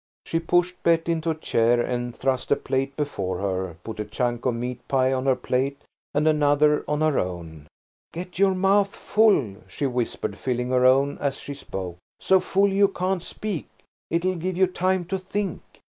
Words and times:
She 0.25 0.39
pushed 0.39 0.81
Bet 0.81 1.07
into 1.07 1.29
a 1.29 1.35
chair 1.35 1.79
and 1.79 2.15
thrust 2.15 2.49
a 2.49 2.55
plate 2.55 2.95
before 2.95 3.37
her, 3.37 3.77
put 3.83 3.99
a 3.99 4.03
chunk 4.05 4.47
of 4.47 4.55
meat 4.55 4.79
pie 4.87 5.13
on 5.13 5.25
her 5.27 5.35
plate 5.35 5.77
and 6.15 6.27
another 6.27 6.83
on 6.87 7.01
her 7.01 7.19
own. 7.19 7.67
"Get 8.11 8.39
your 8.39 8.55
mouth 8.55 8.95
full," 8.95 9.57
she 9.67 9.85
whispered, 9.85 10.39
filling 10.39 10.69
her 10.69 10.87
own 10.87 11.19
as 11.19 11.37
she 11.37 11.53
spoke–"so 11.53 12.39
full 12.39 12.69
you 12.69 12.87
can't 12.87 13.21
speak–it'll 13.21 14.37
give 14.37 14.57
you 14.57 14.65
time 14.65 15.05
to 15.05 15.19
think." 15.19 15.61